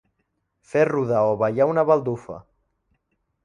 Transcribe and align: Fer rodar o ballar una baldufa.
Fer 0.71 0.85
rodar 0.89 1.21
o 1.33 1.37
ballar 1.43 1.69
una 1.75 1.87
baldufa. 1.93 2.41